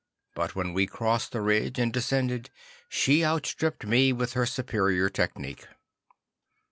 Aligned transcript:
But 0.33 0.55
when 0.55 0.73
we 0.73 0.87
crossed 0.87 1.31
the 1.31 1.41
ridge 1.41 1.77
and 1.77 1.93
descended, 1.93 2.49
she 2.89 3.23
outstripped 3.23 3.85
me 3.85 4.11
with 4.11 4.33
her 4.33 4.47
superior 4.47 5.11
technique. 5.11 5.67